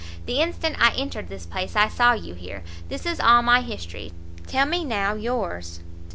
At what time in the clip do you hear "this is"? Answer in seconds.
2.89-3.19